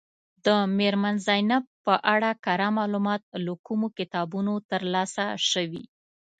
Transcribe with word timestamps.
د 0.45 0.47
میرمن 0.77 1.15
زینب 1.25 1.63
په 1.85 1.93
اړه 2.13 2.29
کره 2.45 2.67
معلومات 2.77 3.21
له 3.45 3.53
کومو 3.65 3.87
کتابونو 3.97 4.53
ترلاسه 4.71 5.25
شوي. 5.49 5.83